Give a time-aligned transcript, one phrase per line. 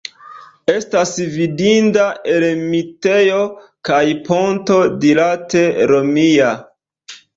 [0.71, 2.07] Estas vidinda
[2.37, 3.43] ermitejo
[3.91, 6.49] kaj ponto dirate romia.